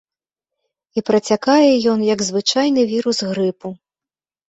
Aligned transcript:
І 0.99 1.03
працякае 1.09 1.69
ён, 1.93 1.99
як 2.13 2.19
звычайны 2.31 2.81
вірус 2.97 3.17
грыпу. 3.33 3.67